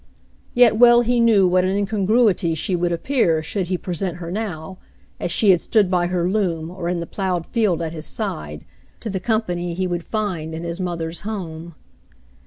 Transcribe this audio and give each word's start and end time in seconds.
Yet 0.55 0.77
well 0.79 1.01
he 1.01 1.19
knew 1.19 1.47
what 1.47 1.63
an 1.63 1.77
incongruity 1.77 2.55
she 2.55 2.75
would 2.75 2.91
appear 2.91 3.43
should 3.43 3.67
he 3.67 3.77
present 3.77 4.17
her 4.17 4.31
now— 4.31 4.79
as 5.19 5.31
she 5.31 5.51
had 5.51 5.61
stood 5.61 5.91
by 5.91 6.07
her 6.07 6.27
loom, 6.27 6.71
or 6.71 6.89
in 6.89 7.01
the 7.01 7.05
ploughed 7.05 7.45
field 7.45 7.83
at 7.83 7.93
his 7.93 8.07
side— 8.07 8.65
to 9.01 9.11
the 9.11 9.19
company 9.19 9.75
he 9.75 9.85
would 9.85 10.01
find 10.01 10.55
in 10.55 10.63
his 10.63 10.79
mother's 10.79 11.19
home. 11.19 11.75